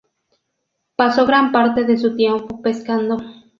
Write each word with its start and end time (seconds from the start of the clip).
Pasó 0.95 1.27
gran 1.27 1.51
parte 1.51 1.83
de 1.83 1.95
su 1.95 2.15
tiempo 2.15 2.59
pescando. 2.63 3.17